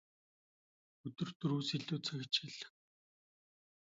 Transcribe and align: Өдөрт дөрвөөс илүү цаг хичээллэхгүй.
Өдөрт 1.07 1.35
дөрвөөс 1.39 1.69
илүү 1.77 1.99
цаг 2.05 2.17
хичээллэхгүй. 2.21 2.71